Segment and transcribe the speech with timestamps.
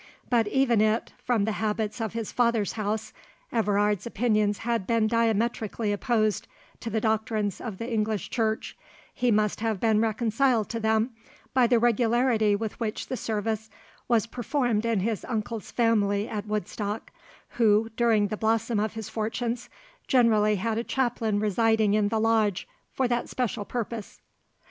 [0.31, 3.13] But even if, from the habits of his father's house,
[3.51, 6.47] Everard's opinions had been diametrically opposed
[6.79, 8.75] to the doctrines of the English Church,
[9.13, 11.11] he must have been reconciled to them
[11.53, 13.69] by the regularity with which the service
[14.07, 17.11] was performed in his uncle's family at Woodstock,
[17.49, 19.69] who, during the blossom of his fortunes,
[20.07, 24.19] generally had a chaplain residing in the Lodge for that special purpose.